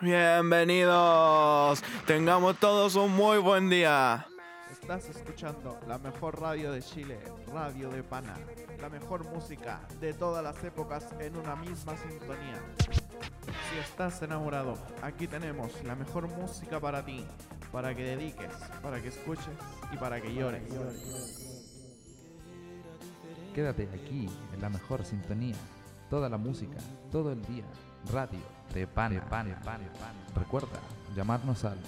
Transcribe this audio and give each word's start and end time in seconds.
Bienvenidos. 0.00 1.82
Tengamos 2.06 2.56
todos 2.60 2.94
un 2.94 3.16
muy 3.16 3.38
buen 3.38 3.68
día. 3.68 4.28
Estás 4.70 5.08
escuchando 5.08 5.76
la 5.88 5.98
mejor 5.98 6.40
radio 6.40 6.70
de 6.70 6.80
Chile, 6.82 7.18
Radio 7.52 7.90
de 7.90 8.04
Pana. 8.04 8.36
La 8.80 8.88
mejor 8.88 9.24
música 9.24 9.80
de 10.00 10.14
todas 10.14 10.44
las 10.44 10.62
épocas 10.62 11.08
en 11.18 11.36
una 11.36 11.56
misma 11.56 11.96
sintonía. 11.96 12.62
Si 13.70 13.78
estás 13.78 14.22
enamorado, 14.22 14.78
aquí 15.02 15.26
tenemos 15.26 15.82
la 15.82 15.96
mejor 15.96 16.28
música 16.28 16.78
para 16.78 17.04
ti, 17.04 17.26
para 17.72 17.92
que 17.92 18.04
dediques, 18.04 18.52
para 18.80 19.02
que 19.02 19.08
escuches 19.08 19.48
y 19.92 19.96
para 19.96 20.20
que 20.20 20.32
llores. 20.32 20.62
Quédate 23.52 23.88
aquí 23.92 24.28
en 24.54 24.60
la 24.60 24.68
mejor 24.68 25.04
sintonía. 25.04 25.56
Toda 26.08 26.28
la 26.28 26.38
música, 26.38 26.76
todo 27.10 27.32
el 27.32 27.44
día. 27.46 27.64
Radio 28.12 28.57
de 28.74 28.86
pan, 28.86 29.14
de 29.14 29.20
pan, 29.20 29.48
de 29.48 29.54
pan, 29.56 29.82
de 29.82 29.90
pan. 29.98 30.14
Recuerda 30.36 30.80
llamarnos 31.14 31.64
al 31.64 31.78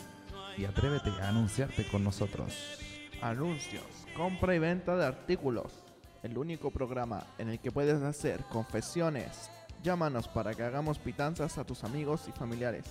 y 0.57 0.65
atrévete 0.65 1.11
a 1.23 1.29
anunciarte 1.29 1.87
con 1.89 2.05
nosotros. 2.05 2.79
Anuncios, 3.23 3.84
compra 4.16 4.55
y 4.55 4.59
venta 4.59 4.97
de 4.97 5.06
artículos. 5.06 5.84
El 6.23 6.37
único 6.37 6.70
programa 6.70 7.25
en 7.39 7.48
el 7.48 7.59
que 7.59 7.73
puedes 7.73 8.03
hacer 8.03 8.45
confesiones. 8.51 9.51
Llámanos 9.83 10.29
para 10.29 10.53
que 10.55 10.62
hagamos 10.62 10.98
pitanzas 10.98 11.56
a 11.56 11.65
tus 11.65 11.84
amigos 11.84 12.29
y 12.29 12.33
familiares. 12.33 12.84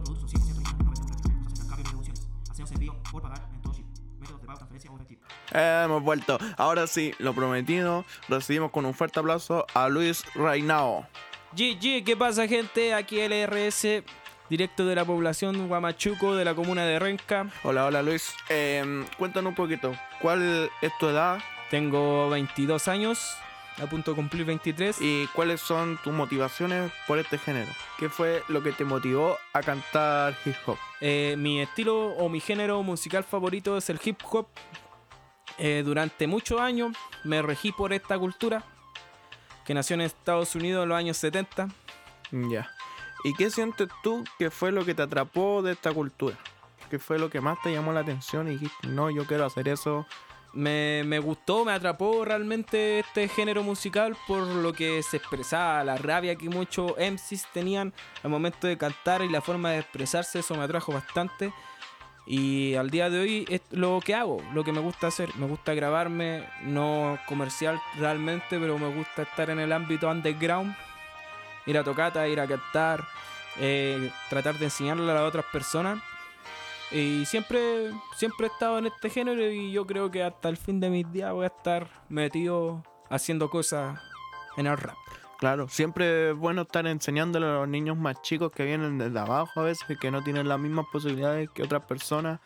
Productos 0.07 0.31
son 0.31 0.41
100% 0.41 0.89
originales, 0.89 1.23
99% 1.27 1.51
no 1.51 1.57
se 1.57 1.67
cambio 1.67 1.77
de 1.77 1.91
devoluciones. 1.91 2.29
Hacemos 2.51 2.73
envío 2.73 2.97
por 3.11 3.23
pagar 3.23 3.49
en 3.53 3.63
todo 3.63 3.73
Chile. 3.73 3.89
Métodos 4.21 4.41
de 4.41 4.47
pago, 4.47 4.59
transferencia 4.59 4.91
o 4.91 4.97
efectivo. 4.97 5.21
Eh, 5.53 5.83
hemos 5.85 6.03
vuelto. 6.03 6.39
Ahora 6.57 6.87
sí, 6.87 7.15
lo 7.19 7.35
prometido. 7.35 8.05
Recibimos 8.29 8.71
con 8.71 8.87
un 8.87 8.95
fuerte 8.95 9.21
aplauso 9.21 9.67
a 9.75 9.89
Luis 9.89 10.25
Reinao. 10.35 11.07
GG, 11.53 12.05
¿qué 12.05 12.17
pasa 12.19 12.47
gente? 12.47 12.93
Aquí 12.95 13.19
LRS, 13.21 14.03
directo 14.51 14.85
de 14.85 14.95
la 14.95 15.05
población 15.05 15.71
Huamachuco 15.71 16.35
de 16.35 16.45
la 16.45 16.55
comuna 16.55 16.85
de 16.85 16.99
Renca. 16.99 17.51
Hola, 17.65 17.87
hola 17.87 18.03
Luis. 18.03 18.35
Eh, 18.49 19.05
cuéntanos 19.19 19.51
un 19.51 19.55
poquito. 19.55 19.93
¿Cuál 20.21 20.71
es 20.83 20.93
tu 20.99 21.09
edad 21.09 21.39
Tengo 21.71 22.29
22 22.31 22.89
años, 22.89 23.37
a 23.83 23.87
punto 23.87 24.13
de 24.13 24.17
cumplir 24.17 24.45
23. 24.45 25.01
y 25.01 25.27
cuáles 25.29 25.61
son 25.61 25.99
tus 26.03 26.13
motivaciones 26.13 26.91
por 27.07 27.19
este 27.19 27.39
género? 27.39 27.71
¿Qué 27.99 28.09
fue 28.09 28.43
lo 28.49 28.63
que 28.63 28.73
te 28.73 28.85
motivó 28.85 29.37
a 29.53 29.61
cantar 29.61 30.37
hip 30.45 30.57
hop? 30.67 30.79
Eh, 31.01 31.35
mi 31.39 31.61
estilo 31.61 32.09
o 32.09 32.29
mi 32.29 32.41
género 32.41 32.83
musical 32.83 33.25
favorito 33.25 33.77
es 33.77 33.91
el 33.91 34.01
hip 34.03 34.21
hop. 34.31 34.49
Eh, 35.59 35.83
durante 35.85 36.27
muchos 36.27 36.61
años 36.61 36.97
me 37.25 37.43
regí 37.43 37.73
por 37.73 37.93
esta 37.93 38.19
cultura, 38.19 38.65
que 39.65 39.75
nació 39.75 39.95
en 39.95 40.03
Estados 40.03 40.55
Unidos 40.55 40.85
en 40.85 40.89
los 40.89 40.99
años 40.99 41.17
70. 41.17 41.69
Ya. 42.51 42.71
¿Y 43.25 43.35
qué 43.35 43.51
sientes 43.51 43.89
tú 44.03 44.25
que 44.39 44.51
fue 44.51 44.71
lo 44.71 44.85
que 44.85 44.95
te 44.95 45.03
atrapó 45.03 45.63
de 45.63 45.73
esta 45.73 45.93
cultura? 45.93 46.37
¿Qué 46.91 46.99
fue 46.99 47.19
lo 47.19 47.31
que 47.31 47.41
más 47.41 47.61
te 47.63 47.73
llamó 47.73 47.93
la 47.93 48.01
atención 48.01 48.47
y 48.47 48.53
dijiste, 48.53 48.87
no, 48.87 49.11
yo 49.11 49.27
quiero 49.27 49.45
hacer 49.45 49.69
eso? 49.69 50.07
Me, 50.57 51.19
gustó, 51.19 51.67
me 51.67 51.73
atrapó 51.73 52.25
realmente 52.25 53.01
este 53.01 53.29
género 53.29 53.63
musical 53.63 54.17
por 54.27 54.43
lo 54.47 54.73
que 54.73 55.03
se 55.03 55.19
expresaba, 55.19 55.85
la 55.85 55.99
rabia 55.99 56.35
que 56.37 56.49
muchos 56.49 56.93
MCs 56.97 57.53
tenían 57.53 57.93
al 58.23 58.31
momento 58.31 58.67
de 58.67 58.79
cantar 58.79 59.21
y 59.21 59.29
la 59.29 59.43
forma 59.43 59.73
de 59.73 59.81
expresarse, 59.81 60.39
eso 60.39 60.55
me 60.55 60.63
atrajo 60.63 60.93
bastante. 60.93 61.53
Y 62.27 62.75
al 62.75 62.89
día 62.89 63.11
de 63.11 63.21
hoy 63.21 63.45
es 63.51 63.61
lo 63.71 64.01
que 64.01 64.15
hago, 64.15 64.43
lo 64.55 64.65
que 64.65 64.73
me 64.73 64.81
gusta 64.81 65.09
hacer. 65.09 65.29
Me 65.37 65.47
gusta 65.47 65.75
grabarme, 65.75 66.49
no 66.63 67.19
comercial 67.27 67.79
realmente, 67.99 68.59
pero 68.59 68.79
me 68.79 68.89
gusta 68.89 69.23
estar 69.23 69.51
en 69.51 69.61
el 69.61 69.73
ámbito 69.73 70.11
underground, 70.11 70.75
ir 71.67 71.77
a 71.77 71.85
tocata, 71.85 72.27
ir 72.27 72.41
a 72.41 72.47
cantar, 72.47 73.07
eh, 73.59 74.11
tratar 74.31 74.59
de 74.59 74.65
enseñarle 74.65 75.11
a 75.13 75.15
las 75.17 75.23
otras 75.23 75.45
personas. 75.53 76.01
Y 76.93 77.25
siempre, 77.27 77.91
siempre 78.17 78.47
he 78.47 78.51
estado 78.51 78.79
en 78.79 78.87
este 78.87 79.11
género 79.11 79.51
y 79.51 79.73
yo 79.73 79.87
creo 79.87 80.11
que 80.11 80.23
hasta 80.23 80.49
el 80.49 80.57
fin 80.57 80.79
de 80.79 80.89
mis 80.89 81.11
días 81.11 81.33
voy 81.33 81.45
a 81.45 81.49
estar 81.49 81.89
metido 82.09 82.85
haciendo 83.11 83.51
cosas 83.51 84.01
en 84.57 84.67
el 84.67 84.77
rap. 84.77 84.97
Claro, 85.39 85.69
siempre 85.69 86.31
es 86.31 86.37
bueno 86.37 86.63
estar 86.63 86.87
enseñándole 86.87 87.47
a 87.47 87.55
los 87.55 87.69
niños 87.69 87.97
más 87.97 88.23
chicos 88.23 88.53
que 88.53 88.65
vienen 88.65 88.99
desde 88.99 89.19
abajo 89.19 89.61
a 89.61 89.65
veces, 89.65 89.99
que 89.99 90.11
no 90.11 90.23
tienen 90.23 90.49
las 90.49 90.59
mismas 90.59 90.87
posibilidades 90.91 91.51
que 91.51 91.63
otras 91.63 91.83
personas. 91.83 92.41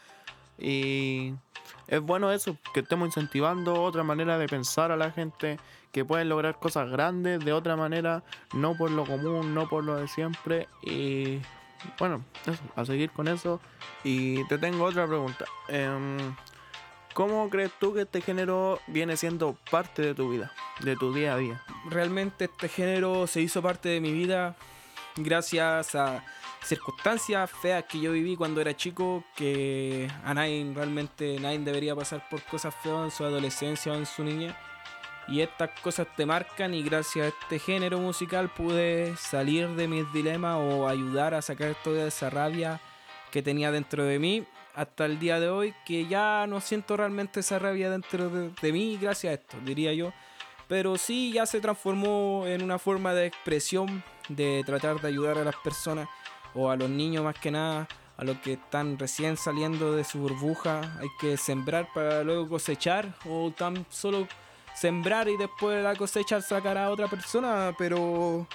Y 0.58 1.34
es 1.86 2.00
bueno 2.00 2.32
eso, 2.32 2.56
que 2.74 2.80
estemos 2.80 3.06
incentivando 3.06 3.80
otra 3.82 4.02
manera 4.02 4.38
de 4.38 4.48
pensar 4.48 4.90
a 4.90 4.96
la 4.96 5.12
gente, 5.12 5.58
que 5.92 6.04
pueden 6.04 6.28
lograr 6.28 6.58
cosas 6.58 6.90
grandes 6.90 7.44
de 7.44 7.52
otra 7.52 7.76
manera, 7.76 8.24
no 8.54 8.76
por 8.76 8.90
lo 8.90 9.04
común, 9.04 9.54
no 9.54 9.68
por 9.68 9.84
lo 9.84 9.96
de 9.96 10.08
siempre. 10.08 10.66
Y 10.82 11.40
bueno, 11.98 12.24
eso, 12.46 12.62
a 12.76 12.84
seguir 12.84 13.10
con 13.10 13.28
eso. 13.28 13.60
Y 14.04 14.44
te 14.48 14.58
tengo 14.58 14.84
otra 14.84 15.06
pregunta. 15.06 15.44
Em, 15.68 16.34
¿Cómo 17.14 17.50
crees 17.50 17.72
tú 17.78 17.92
que 17.92 18.02
este 18.02 18.20
género 18.20 18.80
viene 18.86 19.16
siendo 19.16 19.56
parte 19.70 20.02
de 20.02 20.14
tu 20.14 20.30
vida, 20.30 20.52
de 20.80 20.94
tu 20.94 21.12
día 21.12 21.34
a 21.34 21.36
día? 21.36 21.62
Realmente 21.88 22.44
este 22.44 22.68
género 22.68 23.26
se 23.26 23.40
hizo 23.40 23.60
parte 23.60 23.88
de 23.88 24.00
mi 24.00 24.12
vida 24.12 24.56
gracias 25.16 25.94
a 25.96 26.24
circunstancias 26.62 27.50
feas 27.50 27.84
que 27.84 28.00
yo 28.00 28.12
viví 28.12 28.36
cuando 28.36 28.60
era 28.60 28.76
chico, 28.76 29.24
que 29.34 30.08
a 30.24 30.34
nadie 30.34 30.70
realmente 30.74 31.38
nadie 31.40 31.58
debería 31.58 31.96
pasar 31.96 32.28
por 32.28 32.42
cosas 32.44 32.74
feas 32.82 33.04
en 33.04 33.10
su 33.10 33.24
adolescencia 33.24 33.92
o 33.92 33.96
en 33.96 34.06
su 34.06 34.22
niñez. 34.22 34.54
Y 35.30 35.42
estas 35.42 35.70
cosas 35.80 36.08
te 36.16 36.26
marcan 36.26 36.74
y 36.74 36.82
gracias 36.82 37.26
a 37.26 37.28
este 37.28 37.58
género 37.60 37.98
musical 37.98 38.48
pude 38.48 39.16
salir 39.16 39.68
de 39.68 39.86
mis 39.86 40.12
dilemas 40.12 40.56
o 40.58 40.88
ayudar 40.88 41.34
a 41.34 41.42
sacar 41.42 41.76
toda 41.84 42.08
esa 42.08 42.30
rabia 42.30 42.80
que 43.30 43.40
tenía 43.40 43.70
dentro 43.70 44.04
de 44.04 44.18
mí 44.18 44.44
hasta 44.74 45.04
el 45.04 45.20
día 45.20 45.38
de 45.38 45.48
hoy 45.48 45.74
que 45.86 46.06
ya 46.06 46.46
no 46.48 46.60
siento 46.60 46.96
realmente 46.96 47.40
esa 47.40 47.60
rabia 47.60 47.90
dentro 47.90 48.28
de, 48.28 48.50
de 48.60 48.72
mí 48.72 48.98
gracias 49.00 49.30
a 49.30 49.34
esto, 49.34 49.56
diría 49.64 49.92
yo. 49.92 50.12
Pero 50.66 50.98
sí 50.98 51.32
ya 51.32 51.46
se 51.46 51.60
transformó 51.60 52.44
en 52.46 52.62
una 52.62 52.78
forma 52.78 53.14
de 53.14 53.26
expresión 53.26 54.02
de 54.28 54.62
tratar 54.66 55.00
de 55.00 55.08
ayudar 55.08 55.38
a 55.38 55.44
las 55.44 55.56
personas 55.56 56.08
o 56.54 56.70
a 56.70 56.76
los 56.76 56.90
niños 56.90 57.24
más 57.24 57.38
que 57.38 57.50
nada, 57.50 57.86
a 58.16 58.24
los 58.24 58.38
que 58.38 58.54
están 58.54 58.98
recién 58.98 59.36
saliendo 59.36 59.92
de 59.92 60.04
su 60.04 60.18
burbuja. 60.18 60.96
Hay 61.00 61.08
que 61.20 61.36
sembrar 61.36 61.88
para 61.92 62.22
luego 62.24 62.48
cosechar 62.48 63.14
o 63.28 63.50
tan 63.50 63.86
solo 63.90 64.26
sembrar 64.80 65.28
y 65.28 65.36
después 65.36 65.76
de 65.76 65.82
la 65.82 65.94
cosecha 65.94 66.40
sacar 66.40 66.78
a 66.78 66.90
otra 66.90 67.06
persona, 67.06 67.74
pero 67.76 68.46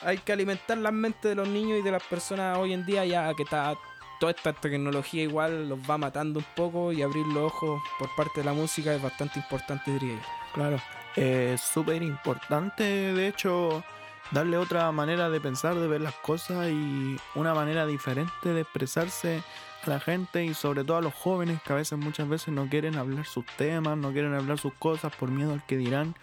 hay 0.00 0.16
que 0.18 0.32
alimentar 0.32 0.78
las 0.78 0.92
mentes 0.92 1.30
de 1.30 1.34
los 1.34 1.48
niños 1.48 1.78
y 1.78 1.82
de 1.82 1.90
las 1.90 2.02
personas 2.02 2.56
hoy 2.56 2.72
en 2.72 2.86
día 2.86 3.04
ya 3.04 3.34
que 3.34 3.42
está 3.42 3.76
toda 4.18 4.32
esta 4.32 4.54
tecnología 4.54 5.24
igual 5.24 5.68
los 5.68 5.78
va 5.78 5.98
matando 5.98 6.38
un 6.38 6.46
poco 6.54 6.90
y 6.90 7.02
abrir 7.02 7.26
los 7.26 7.52
ojos 7.52 7.82
por 7.98 8.08
parte 8.16 8.40
de 8.40 8.46
la 8.46 8.54
música 8.54 8.94
es 8.94 9.02
bastante 9.02 9.38
importante 9.38 9.90
diría 9.90 10.14
yo. 10.14 10.20
Claro, 10.54 10.80
es 11.16 11.60
súper 11.60 12.02
importante, 12.02 12.82
de 12.82 13.28
hecho, 13.28 13.84
darle 14.30 14.56
otra 14.56 14.90
manera 14.90 15.28
de 15.28 15.38
pensar, 15.38 15.74
de 15.74 15.86
ver 15.86 16.00
las 16.00 16.14
cosas 16.14 16.70
y 16.70 17.18
una 17.34 17.52
manera 17.52 17.84
diferente 17.84 18.54
de 18.54 18.62
expresarse 18.62 19.42
la 19.86 20.00
gente 20.00 20.44
y 20.44 20.54
sobre 20.54 20.84
todo 20.84 20.98
a 20.98 21.02
los 21.02 21.14
jóvenes 21.14 21.60
que 21.62 21.72
a 21.72 21.76
veces 21.76 21.98
muchas 21.98 22.28
veces 22.28 22.48
no 22.48 22.68
quieren 22.68 22.96
hablar 22.96 23.26
sus 23.26 23.46
temas, 23.56 23.96
no 23.96 24.12
quieren 24.12 24.34
hablar 24.34 24.58
sus 24.58 24.74
cosas 24.74 25.14
por 25.14 25.30
miedo 25.30 25.52
al 25.52 25.64
que 25.64 25.76
dirán. 25.76 26.14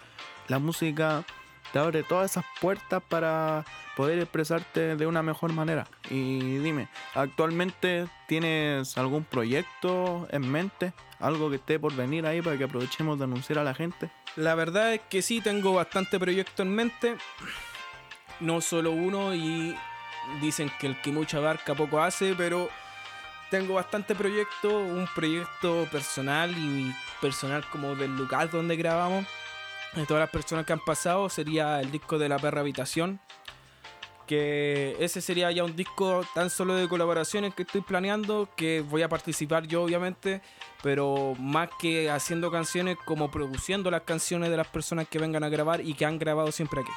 La 0.48 0.58
música 0.58 1.24
te 1.72 1.78
abre 1.78 2.02
todas 2.02 2.30
esas 2.30 2.44
puertas 2.60 3.02
para 3.08 3.64
poder 3.96 4.18
expresarte 4.18 4.96
de 4.96 5.06
una 5.06 5.22
mejor 5.22 5.52
manera. 5.52 5.86
Y 6.10 6.58
dime, 6.58 6.88
¿actualmente 7.14 8.06
tienes 8.28 8.96
algún 8.96 9.24
proyecto 9.24 10.28
en 10.30 10.50
mente? 10.50 10.92
¿Algo 11.18 11.50
que 11.50 11.56
esté 11.56 11.78
por 11.78 11.94
venir 11.94 12.26
ahí 12.26 12.42
para 12.42 12.56
que 12.56 12.64
aprovechemos 12.64 13.18
de 13.18 13.24
anunciar 13.24 13.58
a 13.58 13.64
la 13.64 13.74
gente? 13.74 14.10
La 14.36 14.54
verdad 14.54 14.94
es 14.94 15.00
que 15.08 15.22
sí, 15.22 15.40
tengo 15.40 15.72
bastante 15.72 16.18
proyecto 16.18 16.62
en 16.62 16.74
mente. 16.74 17.16
No 18.40 18.60
solo 18.60 18.90
uno 18.90 19.34
y 19.34 19.76
dicen 20.40 20.70
que 20.78 20.86
el 20.86 21.00
que 21.00 21.12
mucho 21.12 21.38
abarca 21.38 21.74
poco 21.74 22.00
hace, 22.00 22.34
pero 22.36 22.68
tengo 23.54 23.74
bastante 23.74 24.16
proyecto, 24.16 24.80
un 24.80 25.06
proyecto 25.14 25.86
personal 25.92 26.50
y 26.58 26.92
personal 27.20 27.64
como 27.70 27.94
del 27.94 28.16
lugar 28.16 28.50
donde 28.50 28.74
grabamos. 28.74 29.26
De 29.94 30.04
todas 30.06 30.22
las 30.22 30.30
personas 30.30 30.66
que 30.66 30.72
han 30.72 30.80
pasado 30.80 31.28
sería 31.28 31.80
el 31.80 31.92
disco 31.92 32.18
de 32.18 32.28
la 32.28 32.36
perra 32.40 32.62
habitación. 32.62 33.20
Que 34.26 34.96
ese 34.98 35.20
sería 35.20 35.52
ya 35.52 35.62
un 35.62 35.76
disco 35.76 36.26
tan 36.34 36.50
solo 36.50 36.74
de 36.74 36.88
colaboraciones 36.88 37.54
que 37.54 37.62
estoy 37.62 37.82
planeando, 37.82 38.48
que 38.56 38.80
voy 38.80 39.02
a 39.02 39.08
participar 39.08 39.68
yo 39.68 39.84
obviamente, 39.84 40.42
pero 40.82 41.36
más 41.38 41.68
que 41.78 42.10
haciendo 42.10 42.50
canciones 42.50 42.96
como 43.04 43.30
produciendo 43.30 43.88
las 43.88 44.02
canciones 44.02 44.50
de 44.50 44.56
las 44.56 44.66
personas 44.66 45.06
que 45.06 45.20
vengan 45.20 45.44
a 45.44 45.48
grabar 45.48 45.80
y 45.80 45.94
que 45.94 46.04
han 46.04 46.18
grabado 46.18 46.50
siempre 46.50 46.80
aquí. 46.80 46.92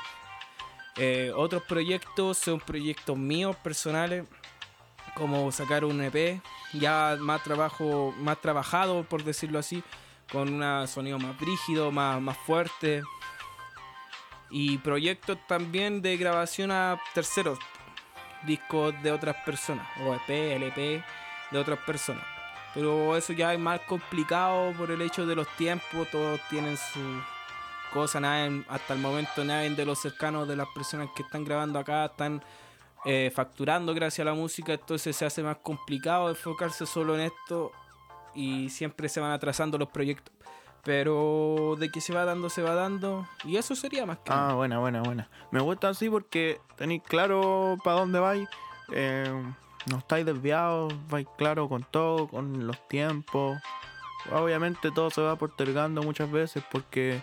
Eh, 0.95 1.31
otros 1.35 1.61
proyectos 1.61 2.39
son 2.39 2.59
proyectos 2.59 3.15
míos 3.15 3.55
personales, 3.57 4.25
como 5.17 5.51
sacar 5.51 5.83
un 5.83 5.99
EP, 6.01 6.39
ya 6.73 7.17
más 7.19 7.43
trabajo, 7.43 8.13
más 8.19 8.39
trabajado 8.39 9.03
por 9.03 9.23
decirlo 9.23 9.57
así, 9.57 9.83
con 10.31 10.61
un 10.61 10.87
sonido 10.87 11.17
más 11.17 11.39
rígido, 11.39 11.91
más, 11.91 12.21
más 12.21 12.37
fuerte. 12.37 13.01
Y 14.49 14.77
proyectos 14.77 15.37
también 15.47 16.01
de 16.01 16.15
grabación 16.17 16.71
a 16.71 17.01
terceros, 17.13 17.57
discos 18.45 18.93
de 19.01 19.11
otras 19.11 19.35
personas, 19.43 19.87
o 20.05 20.13
EP, 20.13 20.29
LP 20.55 21.03
de 21.51 21.59
otras 21.59 21.79
personas. 21.79 22.23
Pero 22.73 23.17
eso 23.17 23.33
ya 23.33 23.53
es 23.53 23.59
más 23.59 23.81
complicado 23.81 24.71
por 24.73 24.91
el 24.91 25.01
hecho 25.01 25.25
de 25.25 25.35
los 25.35 25.47
tiempos, 25.57 26.07
todos 26.11 26.39
tienen 26.49 26.77
su 26.77 26.99
cosa, 27.91 28.19
nadie, 28.19 28.63
hasta 28.69 28.93
el 28.93 28.99
momento 28.99 29.43
nadie 29.43 29.71
de 29.71 29.85
los 29.85 29.99
cercanos 29.99 30.47
de 30.47 30.55
las 30.55 30.67
personas 30.67 31.09
que 31.15 31.23
están 31.23 31.43
grabando 31.43 31.79
acá 31.79 32.05
están 32.05 32.43
eh, 33.05 33.31
facturando 33.33 33.93
gracias 33.93 34.25
a 34.25 34.29
la 34.29 34.35
música, 34.35 34.73
entonces 34.73 35.15
se 35.15 35.25
hace 35.25 35.43
más 35.43 35.57
complicado 35.57 36.29
enfocarse 36.29 36.85
solo 36.85 37.15
en 37.15 37.21
esto 37.21 37.71
y 38.33 38.69
siempre 38.69 39.09
se 39.09 39.19
van 39.19 39.31
atrasando 39.31 39.77
los 39.77 39.89
proyectos. 39.89 40.33
Pero 40.83 41.75
de 41.77 41.89
que 41.89 41.99
se 41.99 42.13
va 42.13 42.23
dando, 42.23 42.49
se 42.49 42.61
va 42.61 42.73
dando. 42.73 43.27
Y 43.43 43.57
eso 43.57 43.75
sería 43.75 44.05
más 44.05 44.19
que. 44.19 44.31
Ah, 44.31 44.53
buena, 44.53 44.79
buena, 44.79 45.01
buena. 45.01 45.29
Me 45.51 45.59
gusta 45.59 45.89
así 45.89 46.09
porque 46.09 46.61
tenéis 46.77 47.01
claro 47.03 47.77
para 47.83 47.99
dónde 47.99 48.19
vais. 48.19 48.47
Eh, 48.93 49.43
no 49.89 49.97
estáis 49.97 50.25
desviados, 50.25 50.93
vais 51.09 51.27
claro 51.37 51.67
con 51.67 51.83
todo, 51.83 52.27
con 52.27 52.67
los 52.67 52.87
tiempos. 52.87 53.57
Obviamente 54.31 54.91
todo 54.91 55.09
se 55.09 55.21
va 55.21 55.35
postergando 55.35 56.03
muchas 56.03 56.31
veces 56.31 56.63
porque 56.71 57.21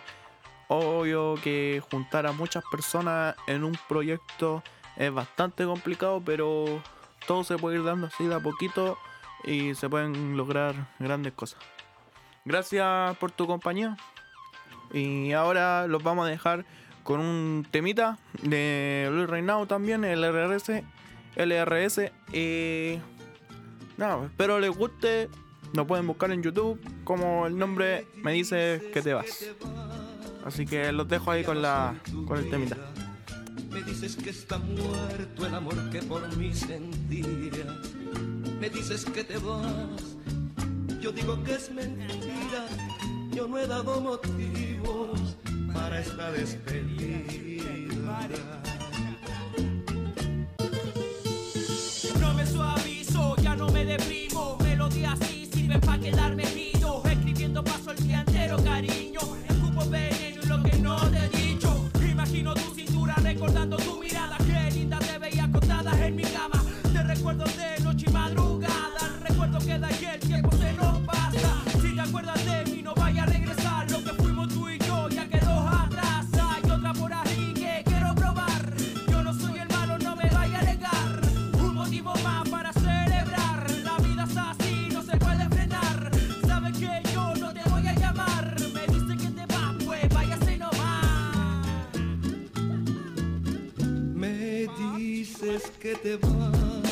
obvio 0.67 1.35
que 1.43 1.81
juntar 1.91 2.25
a 2.25 2.31
muchas 2.31 2.63
personas 2.71 3.35
en 3.47 3.63
un 3.63 3.77
proyecto 3.87 4.63
es 4.97 5.13
bastante 5.13 5.65
complicado, 5.65 6.21
pero 6.23 6.81
todo 7.27 7.43
se 7.43 7.57
puede 7.57 7.77
ir 7.77 7.83
dando 7.83 8.07
así 8.07 8.25
de 8.25 8.35
a 8.35 8.39
poquito 8.39 8.97
y 9.43 9.75
se 9.75 9.89
pueden 9.89 10.37
lograr 10.37 10.75
grandes 10.99 11.33
cosas. 11.33 11.59
Gracias 12.45 13.17
por 13.17 13.31
tu 13.31 13.47
compañía. 13.47 13.97
Y 14.93 15.33
ahora 15.33 15.87
los 15.87 16.03
vamos 16.03 16.27
a 16.27 16.29
dejar 16.29 16.65
con 17.03 17.19
un 17.19 17.67
temita 17.69 18.17
de 18.41 19.09
Luis 19.11 19.27
Reinao 19.27 19.65
también, 19.67 20.03
el 20.03 20.23
RRS. 20.23 20.83
LRS. 21.35 22.11
Y 22.33 22.99
nada, 23.97 24.25
espero 24.25 24.59
les 24.59 24.75
guste. 24.75 25.29
Lo 25.73 25.85
pueden 25.85 26.07
buscar 26.07 26.31
en 26.31 26.41
YouTube. 26.41 26.79
Como 27.03 27.47
el 27.47 27.57
nombre 27.57 28.07
me 28.15 28.31
dice 28.33 28.89
que 28.93 29.01
te 29.01 29.13
vas. 29.13 29.51
Así 30.45 30.65
que 30.65 30.91
los 30.91 31.07
dejo 31.07 31.31
ahí 31.31 31.43
con 31.43 31.61
la 31.61 31.95
con 32.27 32.37
el 32.37 32.49
temita. 32.49 32.77
Me 33.75 33.83
dices 33.83 34.15
que 34.15 34.29
está 34.29 34.57
muerto 34.57 35.45
el 35.45 35.53
amor 35.53 35.75
que 35.89 36.01
por 36.01 36.37
mí 36.37 36.53
sentía. 36.53 37.65
Me 38.57 38.69
dices 38.69 39.03
que 39.03 39.21
te 39.25 39.37
vas. 39.37 40.15
Yo 41.01 41.11
digo 41.11 41.43
que 41.43 41.55
es 41.55 41.69
mentira. 41.73 42.67
Yo 43.33 43.49
no 43.49 43.57
he 43.57 43.67
dado 43.67 43.99
motivos 43.99 45.35
para 45.73 45.99
esta 45.99 46.31
despedida. 46.31 48.29
No 52.21 52.33
me 52.33 52.45
suavizo, 52.47 53.35
ya 53.41 53.57
no 53.57 53.67
me 53.71 53.83
deprimo. 53.83 54.57
Melodía 54.63 55.11
así 55.11 55.49
sirve 55.51 55.79
para 55.79 55.99
quedarme 55.99 56.45
vino. 56.55 57.03
Escribiendo 57.03 57.61
paso 57.61 57.91
el 57.91 57.97
día 57.97 58.21
entero, 58.21 58.55
cariño. 58.63 59.34
Tu 63.77 63.99
mirada. 63.99 64.37
Qué 64.37 64.71
linda 64.71 64.99
te 64.99 65.17
veía 65.17 65.45
acostada 65.45 66.05
en 66.05 66.15
mi 66.15 66.23
cama. 66.23 66.63
Te 66.93 67.03
recuerdo 67.03 67.45
de 67.45 67.74
te 96.01 96.84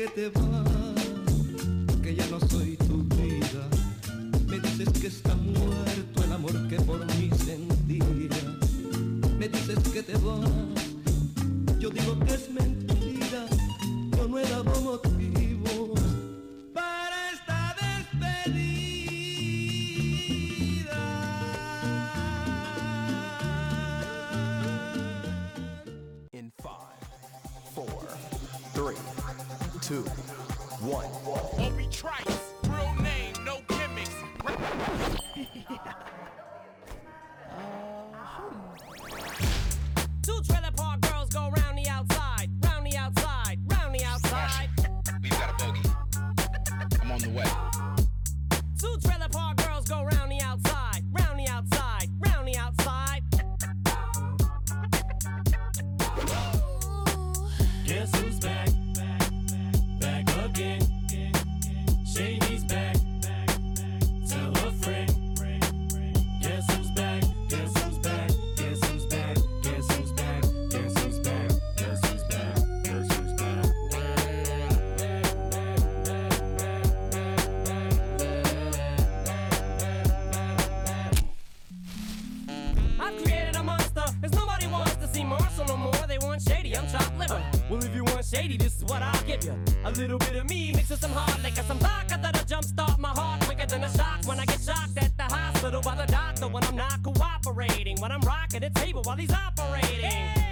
que 0.00 0.08
te 0.08 0.28
vas, 0.30 0.79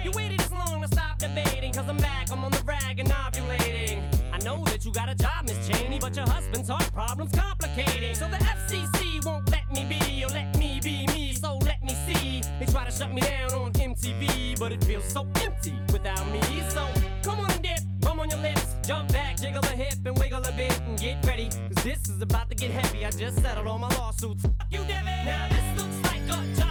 You 0.09 0.17
waited 0.17 0.39
this 0.39 0.51
long 0.51 0.81
to 0.81 0.87
stop 0.87 1.19
debating, 1.19 1.71
cause 1.71 1.87
I'm 1.87 1.97
back, 1.97 2.31
I'm 2.31 2.43
on 2.43 2.49
the 2.49 2.63
rag 2.65 2.99
and 2.99 3.09
ovulating. 3.09 4.01
I 4.33 4.39
know 4.39 4.63
that 4.65 4.83
you 4.83 4.91
got 4.91 5.07
a 5.07 5.13
job, 5.13 5.45
Miss 5.45 5.67
Cheney, 5.67 5.99
but 5.99 6.15
your 6.15 6.27
husband's 6.27 6.67
heart 6.67 6.91
problem's 6.91 7.31
complicating. 7.31 8.15
So 8.15 8.27
the 8.27 8.37
FCC 8.37 9.23
won't 9.23 9.47
let 9.51 9.71
me 9.71 9.85
be, 9.85 10.23
or 10.25 10.29
let 10.29 10.57
me 10.57 10.79
be 10.83 11.05
me, 11.13 11.33
so 11.33 11.57
let 11.57 11.83
me 11.83 11.93
see. 12.07 12.41
They 12.59 12.65
try 12.65 12.85
to 12.85 12.91
shut 12.91 13.13
me 13.13 13.21
down 13.21 13.51
on 13.51 13.71
MTV, 13.71 14.59
but 14.59 14.71
it 14.71 14.83
feels 14.83 15.05
so 15.05 15.27
empty 15.43 15.75
without 15.93 16.27
me. 16.31 16.41
So 16.69 16.87
come 17.21 17.41
on 17.41 17.51
and 17.51 17.61
dip, 17.61 17.79
come 18.01 18.19
on 18.19 18.31
your 18.31 18.39
lips, 18.39 18.77
jump 18.87 19.13
back, 19.13 19.37
jiggle 19.37 19.61
a 19.61 19.75
hip 19.75 19.93
and 20.03 20.17
wiggle 20.17 20.43
a 20.43 20.51
bit 20.53 20.75
and 20.87 20.97
get 20.97 21.23
ready. 21.27 21.49
Cause 21.49 21.83
this 21.83 22.09
is 22.09 22.19
about 22.19 22.49
to 22.49 22.55
get 22.55 22.71
heavy. 22.71 23.05
I 23.05 23.11
just 23.11 23.43
settled 23.43 23.67
all 23.67 23.77
my 23.77 23.89
lawsuits. 23.89 24.41
Fuck 24.41 24.71
you, 24.71 24.79
Devin. 24.85 25.25
Now 25.25 25.47
this 25.49 25.83
looks 25.83 26.11
like 26.11 26.23
a 26.23 26.55
job 26.55 26.68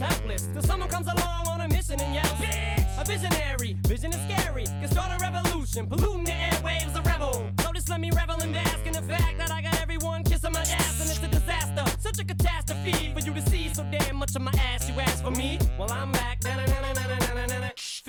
helpless. 0.00 0.48
Till 0.52 0.62
someone 0.62 0.88
comes 0.88 1.06
along 1.06 1.46
on 1.48 1.60
a 1.60 1.68
mission 1.68 2.00
and 2.00 2.14
yells, 2.14 2.38
Bitch! 2.40 3.00
A 3.00 3.04
visionary, 3.04 3.76
vision 3.86 4.10
is 4.12 4.20
scary. 4.28 4.64
Can 4.64 4.88
start 4.88 5.10
a 5.12 5.18
revolution, 5.22 5.86
polluting 5.86 6.24
the 6.24 6.32
airwaves, 6.32 6.94
a 6.98 7.02
rebel. 7.02 7.46
So 7.62 7.72
just 7.72 7.88
let 7.88 8.00
me 8.00 8.10
revel 8.10 8.36
and 8.40 8.52
bask 8.52 8.84
in 8.86 8.92
the 8.92 9.02
fact 9.02 9.38
that 9.38 9.50
I 9.50 9.62
got 9.62 9.80
everyone 9.80 10.24
kissing 10.24 10.52
my 10.52 10.60
ass, 10.60 11.00
and 11.00 11.10
it's 11.10 11.22
a 11.22 11.28
disaster. 11.28 11.84
Such 12.00 12.18
a 12.18 12.24
catastrophe 12.24 13.12
for 13.14 13.20
you 13.20 13.32
to 13.34 13.42
see 13.50 13.68
so 13.72 13.84
damn 13.90 14.16
much 14.16 14.34
of 14.36 14.42
my 14.42 14.52
ass. 14.72 14.88
You 14.88 14.94
ask 15.00 15.22
for 15.22 15.30
me? 15.30 15.58
Well, 15.78 15.90
I'm 15.92 16.12
back. 16.12 16.42
Na-na-na-na-na-na-na-na. 16.44 16.89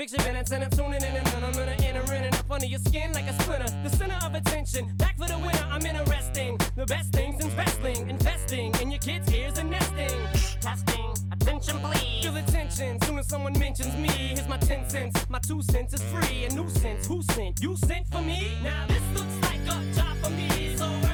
Fix 0.01 0.13
your 0.13 0.33
minutes 0.33 0.49
and 0.49 0.63
I'm 0.63 0.71
tuning 0.71 0.95
in 0.95 1.15
and 1.15 1.27
then 1.27 1.43
I'm 1.43 1.51
gonna 1.51 1.77
enter 1.83 2.13
in 2.15 2.23
and 2.23 2.35
up 2.35 2.49
under 2.49 2.65
your 2.65 2.79
skin 2.79 3.13
like 3.13 3.27
a 3.29 3.33
splinter. 3.33 3.71
The 3.83 3.95
center 3.95 4.17
of 4.25 4.33
attention, 4.33 4.91
back 4.97 5.15
for 5.15 5.27
the 5.27 5.37
winner. 5.37 5.63
I'm 5.69 5.85
interesting. 5.85 6.57
The 6.75 6.87
best 6.87 7.13
things 7.13 7.45
in 7.45 7.55
wrestling, 7.55 8.09
investing 8.09 8.73
in 8.81 8.89
your 8.89 8.97
kids' 8.97 9.31
ears 9.31 9.59
and 9.59 9.69
nesting. 9.69 10.19
Testing, 10.59 11.13
attention 11.31 11.77
please. 11.81 12.23
Feel 12.23 12.33
the 12.33 12.41
tension 12.51 12.99
soon 13.03 13.19
as 13.19 13.27
someone 13.27 13.53
mentions 13.59 13.95
me. 13.95 14.09
Here's 14.09 14.47
my 14.47 14.57
10 14.57 14.89
cents. 14.89 15.29
My 15.29 15.37
two 15.37 15.61
cents 15.61 15.93
is 15.93 16.01
free. 16.01 16.45
A 16.45 16.49
nuisance. 16.55 17.05
Who 17.05 17.21
sent? 17.21 17.61
You 17.61 17.75
sent 17.75 18.07
for 18.07 18.21
me? 18.21 18.57
Now 18.63 18.87
this 18.87 19.03
looks 19.13 19.35
like 19.43 19.61
a 19.67 19.93
job 19.93 20.17
for 20.23 20.31
me. 20.31 20.77
So 20.77 21.10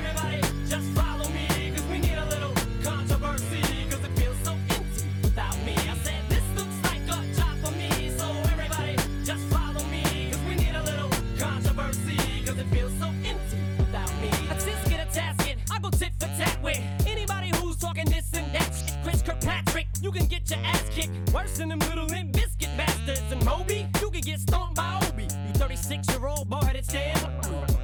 Worse 21.37 21.59
than 21.59 21.69
them 21.69 21.79
little 21.81 22.07
limp 22.07 22.31
biscuit 22.33 22.69
bastards. 22.75 23.31
And 23.31 23.45
Moby, 23.45 23.87
you 24.01 24.09
can 24.09 24.21
get 24.21 24.39
stomped 24.39 24.73
by 24.73 24.99
Obi. 25.07 25.25
You 25.25 25.53
36 25.53 26.09
year 26.09 26.25
old 26.25 26.49
boy 26.49 26.61
headed 26.61 26.83
stand. 26.83 27.29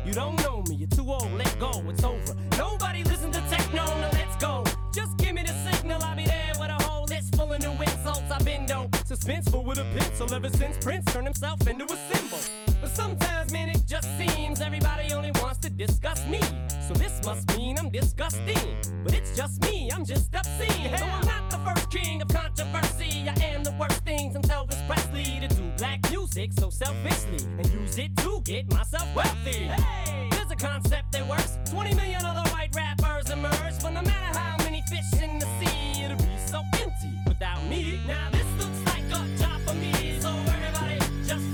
You 0.04 0.12
don't 0.12 0.40
know 0.44 0.64
me, 0.68 0.76
you're 0.76 0.88
too 0.88 1.08
old, 1.08 1.32
let 1.34 1.60
go, 1.60 1.72
it's 1.88 2.04
over. 2.04 2.36
Nobody 2.58 3.04
listen 3.04 3.32
to 3.32 3.42
techno, 3.52 3.86
now 3.86 4.10
let's 4.14 4.36
go. 4.38 4.64
Just 4.92 5.16
give 5.18 5.36
me 5.36 5.44
the 5.44 5.54
signal, 5.70 6.02
I'll 6.02 6.16
be 6.16 6.26
there 6.26 6.54
with 6.60 6.72
a 6.72 6.84
whole 6.84 7.06
list 7.06 7.36
full 7.36 7.54
of 7.54 7.62
new 7.62 7.74
insults. 7.74 8.32
I've 8.32 8.44
been 8.44 8.66
dope, 8.66 8.90
suspenseful 9.06 9.64
with 9.64 9.78
a 9.78 9.86
pencil 9.96 10.34
ever 10.34 10.50
since 10.50 10.84
Prince 10.84 11.06
turned 11.14 11.28
himself 11.28 11.68
into 11.68 11.86
a 11.86 11.98
symbol. 12.12 12.63
But 12.84 12.92
sometimes, 12.92 13.54
man, 13.54 13.70
it 13.70 13.82
just 13.88 14.10
seems 14.18 14.60
everybody 14.60 15.14
only 15.14 15.32
wants 15.42 15.60
to 15.60 15.70
discuss 15.70 16.28
me. 16.28 16.42
So 16.86 16.94
this 16.94 17.22
must 17.26 17.58
mean 17.58 17.80
I'm 17.80 17.90
disgusting. 17.90 18.60
But 19.06 19.14
it's 19.14 19.38
just 19.38 19.62
me, 19.62 19.90
I'm 19.94 20.04
just 20.04 20.36
obscene. 20.36 20.92
No, 20.92 21.06
I'm 21.06 21.26
not 21.26 21.50
the 21.50 21.60
first 21.60 21.90
king 21.90 22.22
of 22.22 22.28
controversy. 22.28 23.30
I 23.30 23.42
am 23.42 23.64
the 23.64 23.72
worst 23.80 24.04
thing 24.04 24.34
since 24.34 24.48
Elvis 24.48 24.86
Presley 24.86 25.40
to 25.40 25.48
do 25.48 25.72
black 25.78 26.02
music 26.12 26.52
so 26.52 26.70
selfishly 26.70 27.48
and 27.58 27.66
use 27.72 27.98
it 27.98 28.18
to 28.18 28.42
get 28.44 28.70
myself 28.74 29.08
wealthy. 29.16 29.64
Hey, 29.64 30.28
there's 30.32 30.52
a 30.52 30.58
concept 30.58 31.14
that 31.14 31.26
works. 31.30 31.58
20 31.72 31.96
million 31.96 32.26
other 32.26 32.48
white 32.50 32.76
rappers 32.76 33.30
emerge, 33.30 33.80
but 33.82 33.92
no 33.92 34.02
matter 34.02 34.38
how 34.38 34.58
many 34.58 34.84
fish 34.90 35.22
in 35.22 35.40
the 35.40 35.48
sea, 35.58 36.04
it'll 36.04 36.18
be 36.18 36.38
so 36.46 36.62
empty 36.82 37.14
without 37.30 37.64
me. 37.70 38.02
Now 38.06 38.30
this 38.30 38.46
looks 38.60 38.80
like 38.88 39.06
a 39.06 39.38
job 39.38 39.62
for 39.66 39.74
me, 39.74 40.20
so 40.20 40.28
everybody 40.28 41.00
just 41.26 41.46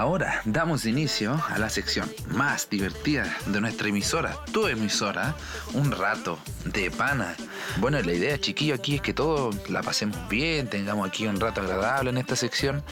Ahora 0.00 0.40
damos 0.46 0.86
inicio 0.86 1.38
a 1.50 1.58
la 1.58 1.68
sección 1.68 2.10
más 2.28 2.70
divertida 2.70 3.36
de 3.44 3.60
nuestra 3.60 3.88
emisora, 3.88 4.34
tu 4.50 4.66
emisora, 4.66 5.34
un 5.74 5.92
rato 5.92 6.38
de 6.64 6.90
pana. 6.90 7.36
Bueno, 7.76 8.00
la 8.00 8.14
idea, 8.14 8.40
chiquillo, 8.40 8.76
aquí 8.76 8.94
es 8.94 9.02
que 9.02 9.12
todos 9.12 9.68
la 9.68 9.82
pasemos 9.82 10.16
bien, 10.30 10.70
tengamos 10.70 11.06
aquí 11.06 11.26
un 11.26 11.38
rato 11.38 11.60
agradable 11.60 12.08
en 12.08 12.16
esta 12.16 12.34
sección. 12.34 12.82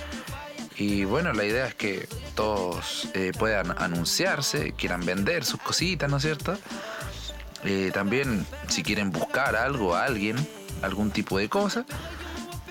Y 0.76 1.06
bueno, 1.06 1.32
la 1.32 1.46
idea 1.46 1.68
es 1.68 1.74
que 1.74 2.06
todos 2.34 3.08
eh, 3.14 3.32
puedan 3.38 3.74
anunciarse, 3.78 4.72
quieran 4.72 5.02
vender 5.06 5.46
sus 5.46 5.62
cositas, 5.62 6.10
¿no 6.10 6.18
es 6.18 6.24
cierto? 6.24 6.58
Eh, 7.64 7.90
también, 7.94 8.44
si 8.68 8.82
quieren 8.82 9.12
buscar 9.12 9.56
algo 9.56 9.96
alguien, 9.96 10.36
algún 10.82 11.10
tipo 11.10 11.38
de 11.38 11.48
cosa, 11.48 11.86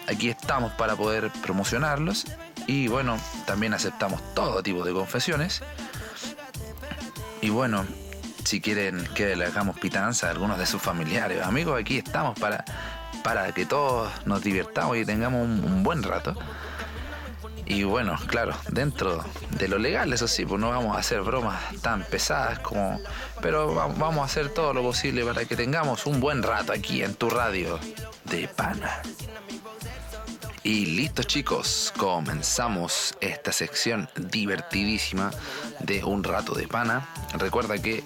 aquí 0.08 0.29
estamos 0.29 0.74
para 0.74 0.96
poder 0.96 1.32
promocionarlos. 1.41 2.25
Y 2.68 2.88
bueno, 2.90 3.18
también 3.46 3.74
aceptamos 3.74 4.22
todo 4.36 4.62
tipo 4.62 4.84
de 4.84 4.94
confesiones. 4.94 5.62
Y 7.42 7.50
bueno, 7.50 7.86
si 8.44 8.62
quieren 8.62 9.08
que 9.16 9.36
le 9.36 9.46
hagamos 9.46 9.80
pitanza 9.80 10.28
a 10.28 10.32
algunos 10.32 10.58
de 10.60 10.66
sus 10.66 10.82
familiares 10.82 11.42
o 11.42 11.46
amigos, 11.46 11.80
aquí 11.80 11.98
estamos 11.98 12.38
para, 12.40 12.66
para 13.24 13.52
que 13.54 13.66
todos 13.66 14.12
nos 14.26 14.42
divirtamos 14.44 14.98
y 14.98 15.06
tengamos 15.06 15.44
un, 15.46 15.64
un 15.64 15.84
buen 15.84 16.04
rato. 16.04 16.36
Y 17.66 17.84
bueno, 17.84 18.18
claro, 18.28 18.56
dentro 18.70 19.24
de 19.52 19.68
lo 19.68 19.78
legal, 19.78 20.14
eso 20.14 20.28
sí, 20.28 20.46
pues 20.46 20.60
no 20.60 20.70
vamos 20.70 20.96
a 20.96 21.00
hacer 21.00 21.22
bromas 21.22 21.60
tan 21.82 22.02
pesadas 22.04 22.60
como... 22.60 23.00
Pero 23.42 23.76
va- 23.76 23.88
vamos 23.88 24.20
a 24.22 24.26
hacer 24.26 24.50
todo 24.50 24.74
lo 24.74 24.82
posible 24.82 25.26
para 25.26 25.44
que 25.44 25.56
tengamos 25.58 26.06
un 26.06 26.20
buen 26.22 26.44
rato 26.44 26.72
aquí 26.72 27.04
en 27.04 27.14
tu 27.16 27.30
radio 27.30 27.78
de 28.26 28.48
pana. 28.48 29.02
Y 30.68 30.86
listo 30.86 31.24
chicos, 31.24 31.94
comenzamos 31.96 33.16
esta 33.22 33.54
sección 33.54 34.10
divertidísima 34.18 35.32
de 35.80 36.04
un 36.04 36.26
rato 36.26 36.54
de 36.56 36.68
pana. 36.68 37.08
Recuerda 37.38 37.82
que 37.82 38.04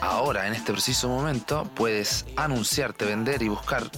ahora, 0.00 0.48
en 0.48 0.54
este 0.54 0.72
preciso 0.72 1.08
momento, 1.08 1.70
puedes 1.76 2.26
anunciarte, 2.34 3.04
vender 3.04 3.44
y 3.44 3.48
buscar 3.48 3.88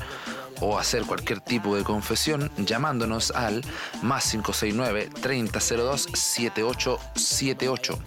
o 0.60 0.78
hacer 0.78 1.04
cualquier 1.04 1.40
tipo 1.40 1.74
de 1.74 1.84
confesión 1.84 2.52
llamándonos 2.58 3.30
al 3.30 3.62
más 4.02 4.30
569 4.30 5.08
3002 5.22 6.08
7878 6.12 7.98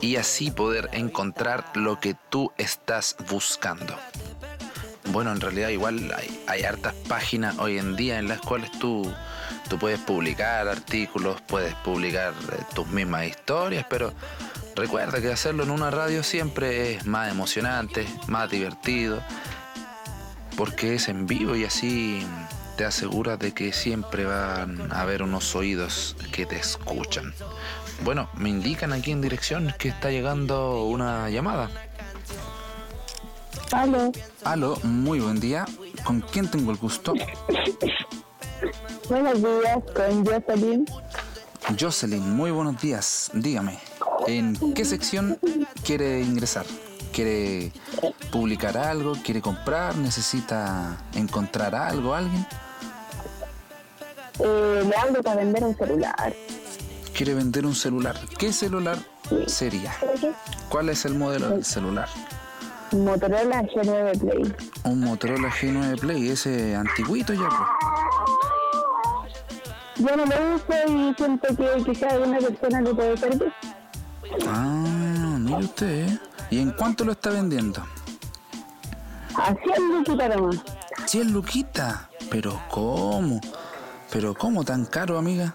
y 0.00 0.14
así 0.14 0.52
poder 0.52 0.90
encontrar 0.92 1.72
lo 1.74 1.98
que 1.98 2.14
tú 2.30 2.52
estás 2.56 3.16
buscando. 3.28 3.96
Bueno, 5.16 5.32
en 5.32 5.40
realidad 5.40 5.70
igual 5.70 6.14
hay, 6.46 6.62
hartas 6.64 6.92
páginas 7.08 7.58
hoy 7.58 7.78
en 7.78 7.96
día 7.96 8.18
en 8.18 8.28
las 8.28 8.38
cuales 8.38 8.70
tú, 8.72 9.10
tú 9.66 9.78
puedes 9.78 9.98
publicar 9.98 10.68
artículos, 10.68 11.40
puedes 11.40 11.72
publicar 11.76 12.34
eh, 12.52 12.62
tus 12.74 12.86
mismas 12.88 13.26
historias, 13.26 13.86
pero 13.88 14.12
recuerda 14.74 15.22
que 15.22 15.32
hacerlo 15.32 15.62
en 15.62 15.70
una 15.70 15.90
radio 15.90 16.22
siempre 16.22 16.92
es 16.92 17.06
más 17.06 17.30
emocionante, 17.30 18.06
más 18.26 18.50
divertido, 18.50 19.22
porque 20.54 20.96
es 20.96 21.08
en 21.08 21.26
vivo 21.26 21.56
y 21.56 21.64
así 21.64 22.22
te 22.76 22.84
aseguras 22.84 23.38
de 23.38 23.54
que 23.54 23.72
siempre 23.72 24.26
van 24.26 24.92
a 24.92 25.00
haber 25.00 25.22
unos 25.22 25.56
oídos 25.56 26.14
que 26.30 26.44
te 26.44 26.56
escuchan. 26.56 27.32
Bueno, 28.04 28.28
me 28.34 28.50
indican 28.50 28.92
aquí 28.92 29.12
en 29.12 29.22
dirección 29.22 29.72
que 29.78 29.88
está 29.88 30.10
llegando 30.10 30.84
una 30.84 31.30
llamada. 31.30 31.70
Aló, 33.72 34.12
Aló, 34.44 34.78
muy 34.82 35.20
buen 35.20 35.40
día. 35.40 35.64
¿Con 36.04 36.20
quién 36.20 36.50
tengo 36.50 36.70
el 36.70 36.76
gusto? 36.76 37.14
buenos 39.08 39.38
días, 39.42 39.78
con 39.94 40.24
Jocelyn. 40.24 40.86
Jocelyn, 41.78 42.36
muy 42.36 42.50
buenos 42.50 42.80
días. 42.80 43.30
Dígame, 43.34 43.78
¿en 44.26 44.74
qué 44.74 44.84
sección 44.84 45.38
quiere 45.84 46.20
ingresar? 46.20 46.64
¿Quiere 47.12 47.72
publicar 48.30 48.76
algo? 48.76 49.14
¿Quiere 49.24 49.40
comprar? 49.40 49.96
¿Necesita 49.96 50.98
encontrar 51.14 51.74
algo, 51.74 52.14
alguien? 52.14 52.46
Eh, 54.38 54.90
hablo 55.02 55.22
para 55.22 55.36
vender 55.36 55.64
un 55.64 55.76
celular. 55.76 56.34
¿Quiere 57.16 57.34
vender 57.34 57.64
un 57.64 57.74
celular? 57.74 58.20
¿Qué 58.38 58.52
celular 58.52 58.98
sería? 59.46 59.96
¿Cuál 60.68 60.90
es 60.90 61.04
el 61.06 61.14
modelo 61.14 61.48
del 61.50 61.64
celular? 61.64 62.08
Motorola 62.92 63.62
G9 63.62 64.18
Play. 64.20 64.54
Un 64.84 65.00
Motorola 65.00 65.48
G9 65.50 66.00
Play, 66.00 66.28
ese 66.30 66.74
antiguito 66.76 67.32
ya. 67.34 67.48
pues. 67.48 67.60
Yo 69.96 70.16
no 70.16 70.26
lo 70.26 70.54
uso 70.54 70.92
y 70.92 71.14
siento 71.14 71.48
que 71.56 71.84
quizás 71.84 72.12
alguna 72.12 72.38
persona 72.38 72.80
le 72.82 72.94
puede 72.94 73.16
servir. 73.16 73.52
Ah, 74.46 75.36
mire 75.38 75.56
usted, 75.64 76.08
¿eh? 76.08 76.18
¿Y 76.50 76.60
en 76.60 76.70
cuánto 76.72 77.04
lo 77.04 77.12
está 77.12 77.30
vendiendo? 77.30 77.82
Haciendo 79.34 80.16
para 80.16 80.38
más. 80.38 80.56
100 81.06 81.32
luquitas. 81.32 81.96
¿Pero 82.30 82.60
cómo? 82.70 83.40
¿Pero 84.12 84.34
cómo 84.34 84.64
tan 84.64 84.84
caro, 84.84 85.18
amiga? 85.18 85.54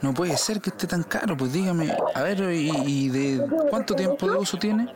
No 0.00 0.14
puede 0.14 0.36
ser 0.36 0.60
que 0.60 0.70
esté 0.70 0.86
tan 0.86 1.02
caro, 1.02 1.36
pues 1.36 1.52
dígame. 1.52 1.94
A 2.14 2.22
ver, 2.22 2.40
¿y, 2.52 2.70
y 2.86 3.08
de 3.08 3.46
cuánto 3.70 3.94
tiempo 3.94 4.30
de 4.30 4.36
uso 4.38 4.56
tiene? 4.56 4.86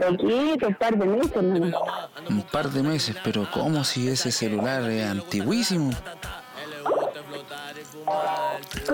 Poquito, 0.00 0.68
un 0.68 0.74
par 0.74 0.96
de 0.96 1.06
meses, 1.06 1.42
¿no? 1.42 1.78
Un 2.28 2.42
par 2.42 2.70
de 2.70 2.82
meses, 2.82 3.16
pero 3.24 3.48
¿cómo 3.52 3.84
si 3.84 4.08
ese 4.08 4.30
celular 4.32 4.88
es 4.90 5.06
antiguísimo? 5.06 5.90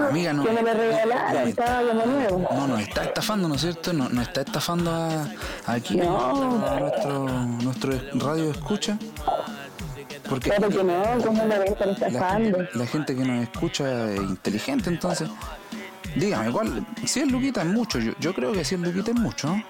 Amiga, 0.09 0.33
no. 0.33 0.45
Que 0.45 0.53
me 0.53 0.63
lo 0.63 0.73
regalaron, 0.73 1.49
estaba 1.49 1.89
como 1.89 2.07
nuevo. 2.07 2.49
No, 2.53 2.67
nos 2.69 2.81
está 2.81 3.05
estafando, 3.05 3.49
¿no 3.49 3.55
es 3.57 3.61
cierto? 3.61 3.93
No, 3.93 4.09
nos 4.09 4.29
está 4.29 4.41
estafando 4.43 4.91
a, 4.91 5.27
aquí 5.67 5.97
No. 5.97 6.65
a 6.67 6.81
nuestro, 6.81 7.29
nuestro 7.29 7.93
radio 8.15 8.51
escucha. 8.51 8.99
Porque 10.29 10.51
Claro 10.51 10.69
que 10.71 10.85
no, 10.85 11.03
¿cómo 11.25 11.45
me 11.45 11.57
la, 11.59 11.65
la 12.75 12.87
gente 12.87 13.15
que 13.15 13.25
nos 13.25 13.43
escucha 13.43 14.11
es 14.13 14.21
inteligente, 14.21 14.89
entonces. 14.89 15.29
Dígame, 16.17 16.51
¿cuál? 16.53 16.87
100 17.05 17.33
luquitas 17.33 17.67
es 17.67 17.73
mucho. 17.73 17.99
Yo, 17.99 18.13
yo 18.19 18.35
creo 18.35 18.53
que 18.53 18.65
100 18.65 18.83
luquitas 18.83 19.15
es 19.15 19.21
mucho, 19.21 19.49
¿no? 19.49 19.63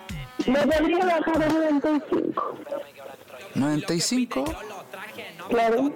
Me 0.46 0.66
podría 0.66 1.05
bajar 1.05 1.42
a 1.42 1.48
95. 1.48 2.59
95, 3.55 4.44
Claro. 5.48 5.92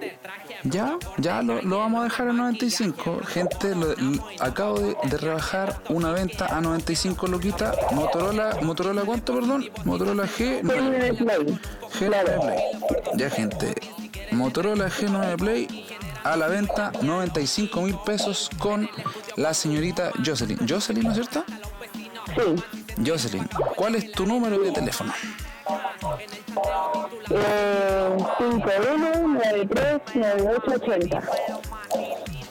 ya, 0.63 0.97
ya 1.17 1.41
lo, 1.41 1.61
lo 1.63 1.79
vamos 1.79 2.01
a 2.01 2.03
dejar 2.03 2.27
en 2.27 2.37
95. 2.37 3.21
Gente, 3.25 3.73
lo- 3.73 3.95
acabo 4.39 4.79
de, 4.79 4.95
de 5.09 5.17
rebajar 5.17 5.81
una 5.89 6.11
venta 6.11 6.45
a 6.55 6.61
95 6.61 7.27
luquitas. 7.27 7.75
Motorola, 7.93 8.57
Motorola 8.61 9.01
¿cuánto, 9.03 9.33
perdón? 9.33 9.69
Motorola 9.85 10.25
G. 10.27 10.61
G9 10.61 11.17
Play. 11.17 11.59
G9 11.99 12.41
Play. 12.41 12.59
Ya, 13.15 13.29
gente. 13.31 13.73
Motorola 14.31 14.89
G9 14.89 15.37
Play 15.37 15.85
a 16.23 16.35
la 16.35 16.47
venta 16.47 16.91
95 17.01 17.81
mil 17.81 17.97
pesos 18.05 18.49
con 18.59 18.87
la 19.37 19.53
señorita 19.53 20.11
Jocelyn. 20.23 20.59
Jocelyn, 20.67 21.03
¿no 21.05 21.09
es 21.11 21.15
cierto? 21.15 21.43
Sí. 22.35 22.63
Jocelyn, 23.05 23.47
¿cuál 23.75 23.95
es 23.95 24.11
tu 24.11 24.25
número 24.25 24.57
de 24.59 24.71
teléfono? 24.71 25.13
Eh, 27.29 28.17
51939880. 28.39 31.21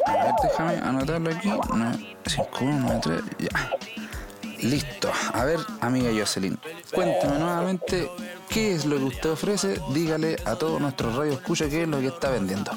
A 0.06 0.12
ver, 0.12 0.35
déjame 0.42 0.76
anotarlo 0.76 1.30
aquí. 1.30 1.48
No, 1.48 1.92
5193, 2.26 3.22
ya. 3.38 3.48
Listo. 4.62 5.11
A 5.32 5.44
ver, 5.44 5.59
amiga 5.80 6.11
Jocelyn, 6.16 6.59
cuénteme 6.94 7.38
nuevamente 7.38 8.11
qué 8.48 8.74
es 8.74 8.85
lo 8.87 8.96
que 8.98 9.04
usted 9.04 9.30
ofrece. 9.30 9.80
Dígale 9.92 10.37
a 10.44 10.56
todos 10.56 10.80
nuestros 10.80 11.14
radios 11.14 11.37
escucha 11.37 11.68
qué 11.68 11.82
es 11.82 11.88
lo 11.88 12.00
que 12.00 12.09
está 12.09 12.30
vendiendo. 12.30 12.72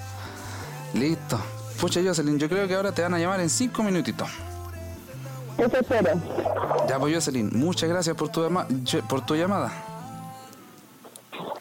Listo. 0.94 1.40
Pucha, 1.80 2.02
Jocelyn, 2.04 2.40
yo 2.40 2.48
creo 2.48 2.68
que 2.68 2.76
ahora 2.76 2.92
te 2.94 3.02
van 3.02 3.14
a 3.14 3.20
llamar 3.20 3.42
en 3.42 3.50
5 3.50 3.84
minutitos. 3.84 4.30
Eso 5.58 5.78
espero. 5.78 6.12
Ya, 6.88 7.00
pues, 7.00 7.14
Jocelyn, 7.14 7.50
muchas 7.54 7.90
gracias 7.90 8.16
por 8.16 8.30
tu, 8.30 8.48
por 9.08 9.26
tu 9.26 9.36
llamada. 9.36 9.72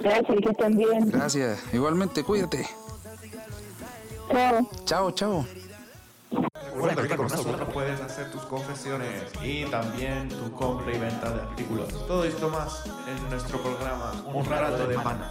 Gracias, 0.01 0.39
que 0.43 0.51
estén 0.51 0.77
bien. 0.77 1.11
Gracias. 1.11 1.59
Igualmente, 1.73 2.23
cuídate. 2.23 2.69
Chao. 4.31 4.69
Chao, 4.85 5.11
chao. 5.13 5.64
Recuerda 6.75 7.09
que 7.09 7.17
con 7.17 7.29
nosotros 7.29 7.69
puedes 7.73 8.01
hacer 8.01 8.31
tus 8.31 8.43
confesiones 8.43 9.25
y 9.43 9.65
también 9.67 10.29
tu 10.29 10.51
compra 10.53 10.95
y 10.95 10.99
venta 10.99 11.31
de 11.31 11.41
artículos. 11.41 11.89
Todo 12.07 12.25
esto 12.25 12.49
más 12.51 12.85
en 13.07 13.31
nuestro 13.31 13.59
programa 13.63 14.13
Un 14.33 14.45
rato 14.45 14.87
de 14.87 14.95
pana. 14.97 15.31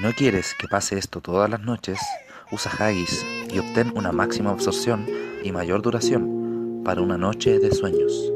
Si 0.00 0.06
no 0.06 0.14
quieres 0.14 0.54
que 0.54 0.66
pase 0.66 0.96
esto 0.96 1.20
todas 1.20 1.50
las 1.50 1.60
noches, 1.60 2.00
usa 2.50 2.72
Haggis 2.78 3.22
y 3.52 3.58
obtén 3.58 3.92
una 3.94 4.12
máxima 4.12 4.48
absorción 4.48 5.06
y 5.44 5.52
mayor 5.52 5.82
duración 5.82 6.80
para 6.82 7.02
una 7.02 7.18
noche 7.18 7.58
de 7.58 7.70
sueños. 7.70 8.32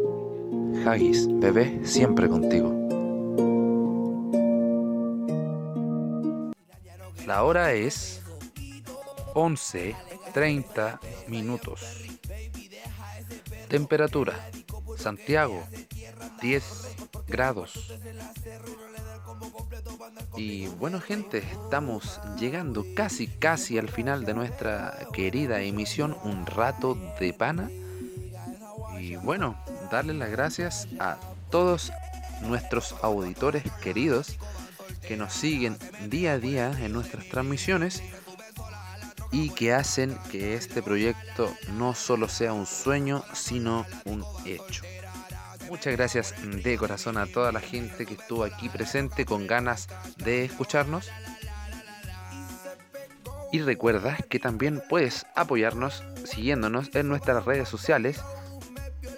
Haggis, 0.85 1.27
bebé, 1.27 1.81
siempre 1.87 2.29
contigo. 2.29 2.69
La 7.27 7.45
hora 7.45 7.73
es 7.73 8.21
11.30 9.33 10.99
minutos. 11.29 12.05
Temperatura, 13.71 14.35
Santiago, 14.99 15.63
10 16.43 16.97
grados. 17.27 17.91
Y 20.37 20.67
bueno 20.67 21.01
gente, 21.01 21.39
estamos 21.39 22.21
llegando 22.39 22.85
casi 22.95 23.29
casi 23.29 23.79
al 23.79 23.89
final 23.89 24.25
de 24.25 24.35
nuestra 24.35 25.07
querida 25.13 25.61
emisión 25.63 26.17
Un 26.25 26.45
rato 26.47 26.99
de 27.21 27.33
pana. 27.33 27.71
Y 28.99 29.17
bueno, 29.17 29.57
darles 29.91 30.17
las 30.17 30.31
gracias 30.31 30.89
a 30.99 31.19
todos 31.51 31.93
nuestros 32.43 32.95
auditores 33.03 33.65
queridos 33.83 34.39
que 35.07 35.17
nos 35.17 35.33
siguen 35.33 35.77
día 36.09 36.33
a 36.33 36.39
día 36.39 36.73
en 36.81 36.93
nuestras 36.93 37.29
transmisiones 37.29 38.03
y 39.31 39.51
que 39.51 39.73
hacen 39.73 40.17
que 40.31 40.55
este 40.55 40.83
proyecto 40.83 41.53
no 41.73 41.95
solo 41.95 42.29
sea 42.29 42.53
un 42.53 42.67
sueño, 42.67 43.25
sino 43.35 43.85
un 44.05 44.25
hecho. 44.45 44.83
Muchas 45.69 45.97
gracias 45.97 46.35
de 46.63 46.77
corazón 46.79 47.17
a 47.17 47.27
toda 47.27 47.51
la 47.51 47.61
gente 47.61 48.07
que 48.07 48.15
estuvo 48.15 48.45
aquí 48.45 48.69
presente 48.69 49.25
con 49.25 49.47
ganas 49.47 49.89
de 50.19 50.45
escucharnos. 50.45 51.11
Y 53.53 53.61
recuerda 53.61 54.17
que 54.29 54.39
también 54.39 54.83
puedes 54.89 55.27
apoyarnos 55.35 56.03
siguiéndonos 56.25 56.95
en 56.95 57.09
nuestras 57.09 57.45
redes 57.45 57.69
sociales, 57.69 58.21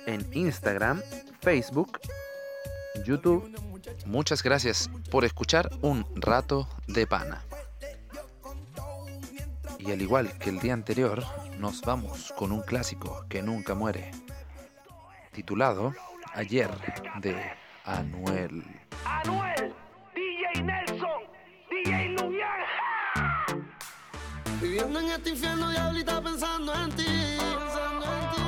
en 0.06 0.26
Instagram, 0.32 1.02
Facebook, 1.40 2.00
YouTube. 3.04 3.50
Muchas 4.04 4.42
gracias 4.42 4.90
por 5.10 5.24
escuchar 5.24 5.70
un 5.80 6.06
rato 6.14 6.68
de 6.86 7.06
pana. 7.06 7.42
Y 9.78 9.90
al 9.92 10.02
igual 10.02 10.36
que 10.38 10.50
el 10.50 10.58
día 10.58 10.74
anterior, 10.74 11.24
nos 11.58 11.82
vamos 11.82 12.32
con 12.36 12.52
un 12.52 12.62
clásico 12.62 13.24
que 13.28 13.42
nunca 13.42 13.74
muere, 13.74 14.10
titulado 15.32 15.94
Ayer 16.36 16.68
de 17.22 17.34
Anuel. 17.86 18.62
Anuel, 19.06 19.74
DJ 20.14 20.62
Nelson, 20.64 21.22
DJ 21.70 22.10
Luyan. 22.10 23.66
Viviendo 24.60 25.00
en 25.00 25.06
este 25.12 25.30
infierno, 25.30 25.70
diablita 25.70 26.20
pensando 26.20 26.74
en 26.74 26.90
ti. 26.90 27.38
Pensando 27.38 28.04
en 28.04 28.30
ti. 28.34 28.42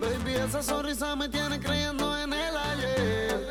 Baby, 0.00 0.34
esa 0.36 0.62
sonrisa 0.62 1.14
me 1.14 1.28
tiene 1.28 1.60
creyendo 1.60 2.18
en 2.18 2.32
el 2.32 2.56
ayer. 2.56 3.48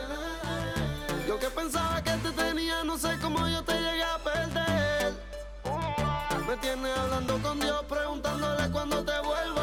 Yo 1.28 1.38
que 1.38 1.50
pensaba 1.52 2.04
que 2.04 2.14
te 2.24 2.32
tenía, 2.32 2.84
no 2.84 2.98
sé 2.98 3.20
cómo 3.22 3.48
yo 3.48 3.64
te 3.64 3.74
llegué 3.74 4.04
a 4.04 4.18
perder. 4.18 5.14
Me 6.48 6.58
tiene 6.58 6.92
hablando 6.92 7.38
con 7.38 7.60
Dios, 7.60 7.86
preguntándole 7.88 8.72
cuándo 8.72 9.06
te 9.06 9.20
vuelva 9.20 9.63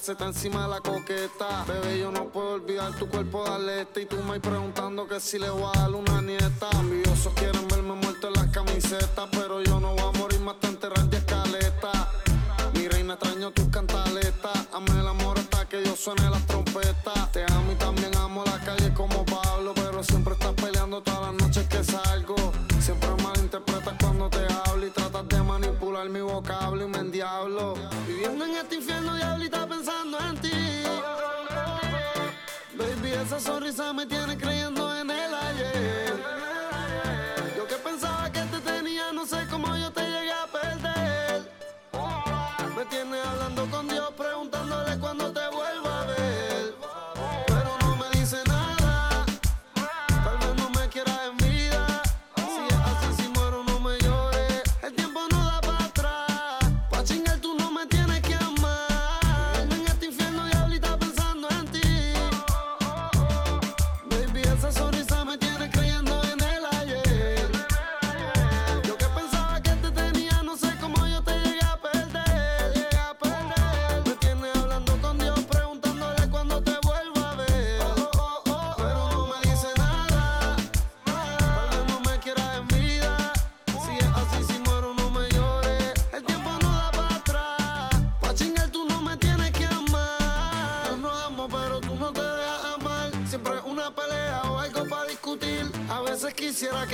la 0.00 0.06
seta 0.06 0.26
encima 0.26 0.62
de 0.62 0.68
la 0.68 0.80
coqueta. 0.80 1.64
Bebé, 1.66 1.98
yo 1.98 2.10
no 2.10 2.24
puedo 2.26 2.52
olvidar 2.54 2.96
tu 2.98 3.06
cuerpo, 3.06 3.44
darle 3.44 3.82
este. 3.82 4.02
Y 4.02 4.06
tú 4.06 4.16
me 4.22 4.40
preguntando 4.40 5.06
que 5.06 5.20
si 5.20 5.38
le 5.38 5.50
voy 5.50 5.70
a 5.74 5.80
dar 5.80 5.90
una 5.94 6.22
nieta. 6.22 6.70
Envidiosos 6.72 7.34
quieren 7.34 7.68
verme 7.68 7.94
muerto 7.94 8.28
en 8.28 8.34
las 8.34 8.46
camisetas. 8.46 9.28
Pero 9.30 9.62
yo 9.62 9.78
no 9.78 9.92
voy 9.94 10.14
a 10.14 10.18
morir 10.18 10.40
más 10.40 10.58
te 10.58 10.68
enterrar 10.68 11.04
de 11.10 11.18
escaleta. 11.18 12.10
Mi 12.74 12.88
reina 12.88 13.14
extraño 13.14 13.50
tus 13.50 13.68
cantaletas. 13.68 14.68
Ame 14.72 15.00
el 15.00 15.06
amor 15.06 15.38
hasta 15.38 15.68
que 15.68 15.84
yo 15.84 15.94
suene 15.94 16.30
las 16.30 16.39
sonrisa 34.00 34.26
me 34.26 34.36
tiene 34.36 34.39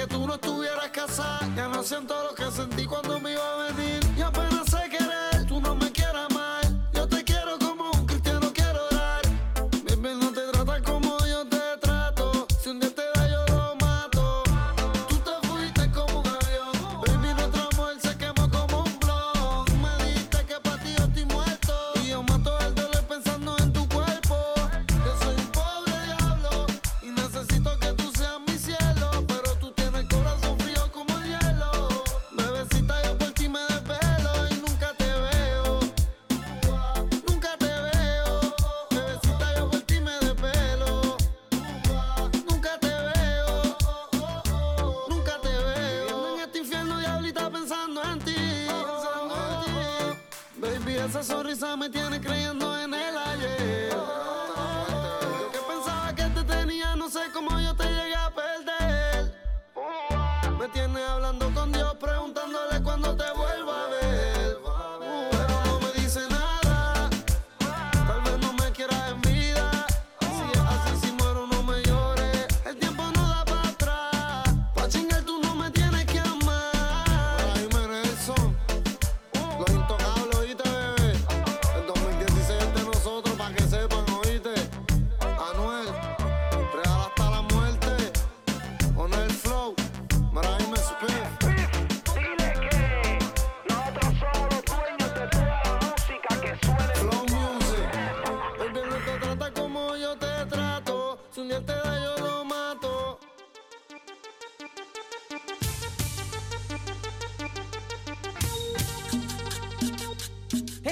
tú 0.07 0.27
no 0.27 0.35
estuvieras 0.35 0.91
casada, 0.91 1.41
ya 1.55 1.69
no 1.69 1.83
siento 1.83 2.16
Мамы, 51.77 51.91
ты 51.91 52.09
на 52.09 52.19
краю, 52.19 52.55
но 52.55 52.76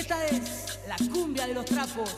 Esta 0.04 0.26
es 0.26 0.80
la 0.86 0.96
cumbia 1.10 1.46
de 1.46 1.54
los 1.54 1.64
trapos. 1.64 2.10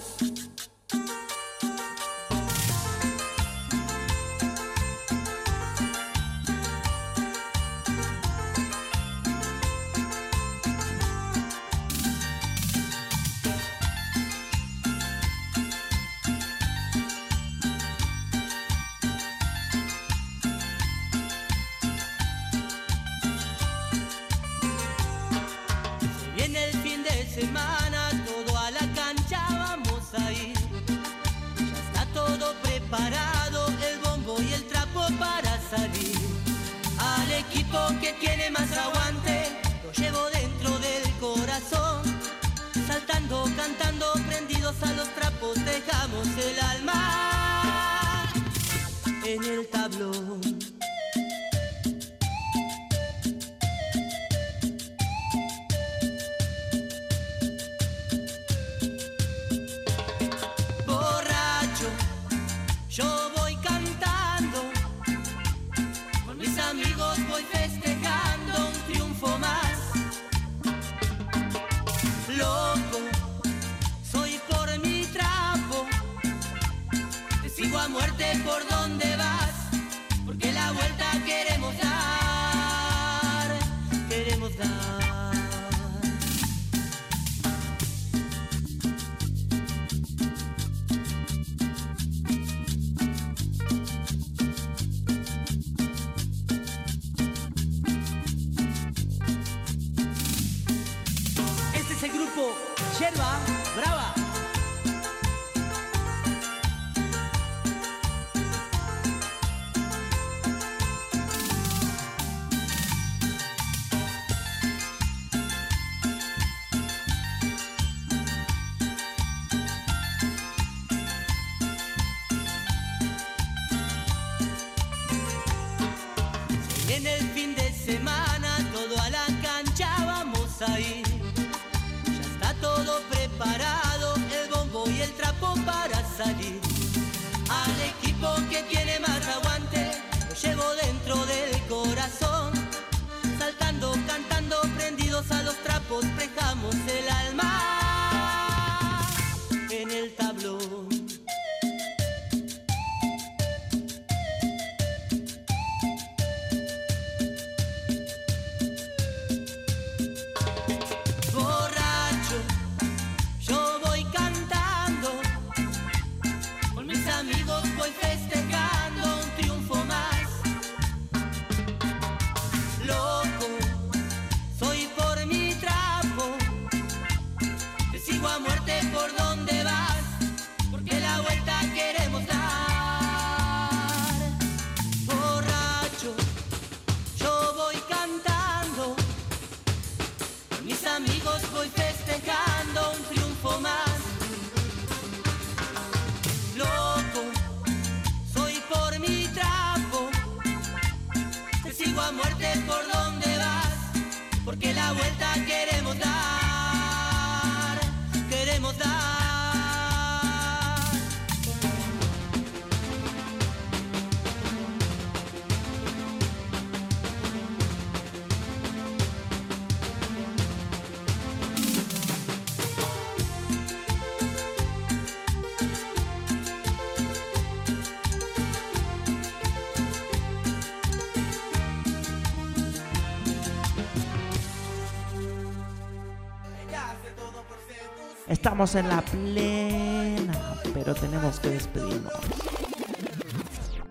Estamos 238.28 238.74
en 238.74 238.88
la 238.88 239.02
plena, 239.02 240.34
pero 240.74 240.94
tenemos 240.94 241.38
que 241.38 241.50
despedirnos. 241.50 242.12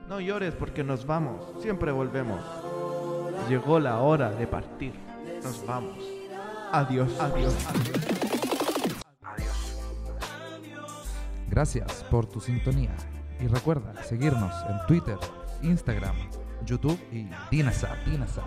No 0.09 0.19
llores 0.19 0.53
porque 0.53 0.83
nos 0.83 1.05
vamos, 1.05 1.61
siempre 1.61 1.91
volvemos. 1.91 2.41
Llegó 3.47 3.79
la 3.79 3.99
hora 3.99 4.31
de 4.31 4.45
partir, 4.45 4.93
nos 5.41 5.65
vamos. 5.65 5.97
Adiós, 6.73 7.09
adiós, 7.19 7.55
adiós. 7.69 8.15
Gracias 11.47 12.03
por 12.11 12.25
tu 12.25 12.41
sintonía. 12.41 12.93
Y 13.39 13.47
recuerda 13.47 14.03
seguirnos 14.03 14.53
en 14.69 14.85
Twitter, 14.87 15.17
Instagram, 15.61 16.15
YouTube 16.65 16.99
y 17.11 17.29
Dinasat. 17.51 17.97
Dinasat. 18.05 18.43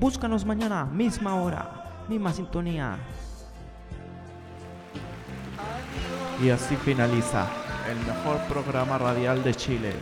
Búscanos 0.00 0.44
mañana, 0.44 0.84
misma 0.84 1.36
hora, 1.36 2.04
misma 2.08 2.32
sintonía. 2.32 2.98
Y 6.44 6.50
así 6.50 6.76
finaliza 6.76 7.46
el 7.90 7.96
mejor 8.00 8.38
programa 8.48 8.98
radial 8.98 9.42
de 9.42 9.54
Chile. 9.54 9.94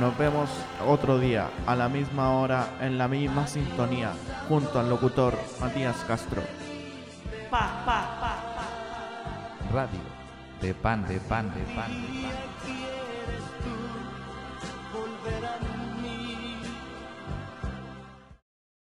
Nos 0.00 0.18
vemos 0.18 0.50
otro 0.84 1.20
día, 1.20 1.48
a 1.68 1.76
la 1.76 1.88
misma 1.88 2.32
hora, 2.32 2.66
en 2.80 2.98
la 2.98 3.06
misma 3.06 3.46
sintonía, 3.46 4.10
junto 4.48 4.80
al 4.80 4.90
locutor 4.90 5.38
Matías 5.60 5.98
Castro. 6.08 6.42
Pa, 7.48 7.84
pa, 7.86 8.18
pa, 8.20 9.72
Radio 9.72 10.00
de 10.60 10.74
pan, 10.74 11.06
de 11.06 11.20
pan, 11.20 11.54
de 11.54 11.60
pan, 11.76 11.92
de 11.92 12.22
pan. 12.22 12.53